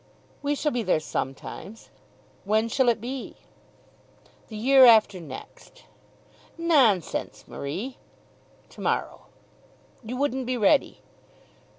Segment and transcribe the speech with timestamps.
[0.41, 1.91] "We shall be there sometimes.
[2.43, 3.35] When shall it be?"
[4.47, 5.83] "The year after next."
[6.57, 7.97] "Nonsense, Marie."
[8.69, 9.27] "To morrow."
[10.03, 11.01] "You wouldn't be ready."